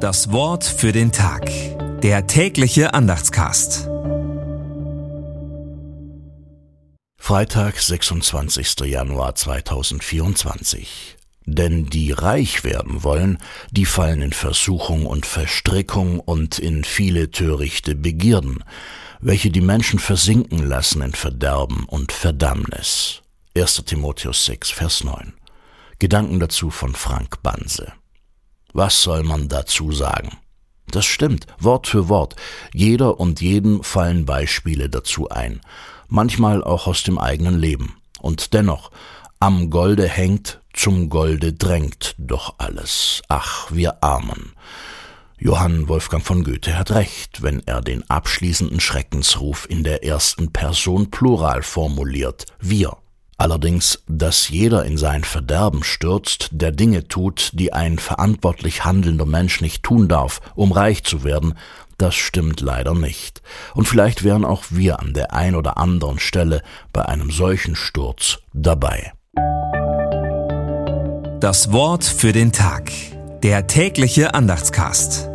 Das 0.00 0.32
Wort 0.32 0.64
für 0.64 0.92
den 0.92 1.12
Tag. 1.12 1.50
Der 2.00 2.26
tägliche 2.26 2.94
Andachtscast. 2.94 3.86
Freitag, 7.18 7.78
26. 7.78 8.80
Januar 8.86 9.34
2024. 9.34 11.18
Denn 11.44 11.84
die 11.84 12.12
reich 12.12 12.64
werden 12.64 13.02
wollen, 13.02 13.36
die 13.72 13.84
fallen 13.84 14.22
in 14.22 14.32
Versuchung 14.32 15.04
und 15.04 15.26
Verstrickung 15.26 16.18
und 16.18 16.58
in 16.58 16.82
viele 16.82 17.30
törichte 17.30 17.94
Begierden, 17.94 18.64
welche 19.20 19.50
die 19.50 19.60
Menschen 19.60 19.98
versinken 19.98 20.66
lassen 20.66 21.02
in 21.02 21.12
Verderben 21.12 21.84
und 21.84 22.10
Verdammnis. 22.10 23.20
1. 23.54 23.84
Timotheus 23.84 24.46
6, 24.46 24.70
Vers 24.70 25.04
9. 25.04 25.34
Gedanken 25.98 26.40
dazu 26.40 26.70
von 26.70 26.94
Frank 26.94 27.42
Banse. 27.42 27.92
Was 28.72 29.02
soll 29.02 29.22
man 29.22 29.48
dazu 29.48 29.92
sagen? 29.92 30.38
Das 30.90 31.04
stimmt, 31.04 31.46
Wort 31.58 31.86
für 31.86 32.08
Wort. 32.08 32.36
Jeder 32.72 33.20
und 33.20 33.40
jedem 33.40 33.82
fallen 33.82 34.26
Beispiele 34.26 34.88
dazu 34.88 35.28
ein, 35.28 35.60
manchmal 36.08 36.64
auch 36.64 36.86
aus 36.86 37.02
dem 37.02 37.18
eigenen 37.18 37.58
Leben. 37.58 37.96
Und 38.20 38.54
dennoch, 38.54 38.90
am 39.38 39.70
Golde 39.70 40.08
hängt, 40.08 40.60
zum 40.72 41.08
Golde 41.08 41.52
drängt 41.52 42.14
doch 42.18 42.54
alles. 42.58 43.22
Ach, 43.28 43.70
wir 43.70 44.02
Armen. 44.02 44.52
Johann 45.38 45.88
Wolfgang 45.88 46.22
von 46.22 46.44
Goethe 46.44 46.76
hat 46.76 46.90
recht, 46.90 47.40
wenn 47.42 47.66
er 47.66 47.80
den 47.80 48.08
abschließenden 48.10 48.78
Schreckensruf 48.78 49.66
in 49.70 49.84
der 49.84 50.04
ersten 50.04 50.52
Person 50.52 51.10
Plural 51.10 51.62
formuliert. 51.62 52.44
Wir. 52.58 52.96
Allerdings, 53.40 54.02
dass 54.06 54.50
jeder 54.50 54.84
in 54.84 54.98
sein 54.98 55.24
Verderben 55.24 55.82
stürzt, 55.82 56.50
der 56.52 56.72
Dinge 56.72 57.08
tut, 57.08 57.52
die 57.54 57.72
ein 57.72 57.98
verantwortlich 57.98 58.84
handelnder 58.84 59.24
Mensch 59.24 59.62
nicht 59.62 59.82
tun 59.82 60.08
darf, 60.08 60.42
um 60.56 60.72
reich 60.72 61.04
zu 61.04 61.24
werden, 61.24 61.54
das 61.96 62.14
stimmt 62.14 62.60
leider 62.60 62.92
nicht. 62.92 63.40
Und 63.72 63.88
vielleicht 63.88 64.24
wären 64.24 64.44
auch 64.44 64.64
wir 64.68 65.00
an 65.00 65.14
der 65.14 65.32
ein 65.32 65.54
oder 65.54 65.78
anderen 65.78 66.18
Stelle 66.18 66.60
bei 66.92 67.06
einem 67.06 67.30
solchen 67.30 67.76
Sturz 67.76 68.40
dabei. 68.52 69.14
Das 71.40 71.72
Wort 71.72 72.04
für 72.04 72.32
den 72.32 72.52
Tag. 72.52 72.92
Der 73.42 73.66
tägliche 73.66 74.34
Andachtscast. 74.34 75.30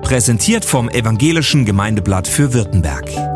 Präsentiert 0.00 0.64
vom 0.64 0.88
Evangelischen 0.88 1.66
Gemeindeblatt 1.66 2.26
für 2.26 2.54
Württemberg. 2.54 3.35